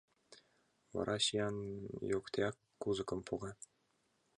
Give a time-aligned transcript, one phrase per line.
[0.95, 1.55] Вара сӱан
[2.11, 3.51] йоктеак кузыкым пога.